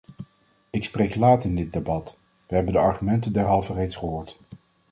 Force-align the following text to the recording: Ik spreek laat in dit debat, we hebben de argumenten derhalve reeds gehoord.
Ik 0.69 0.83
spreek 0.83 1.15
laat 1.15 1.43
in 1.43 1.55
dit 1.55 1.73
debat, 1.73 2.17
we 2.47 2.55
hebben 2.55 2.73
de 2.73 2.79
argumenten 2.79 3.33
derhalve 3.33 3.73
reeds 3.73 3.95
gehoord. 3.95 4.39